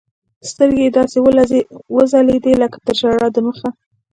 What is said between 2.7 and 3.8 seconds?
تر ژړا د مخه.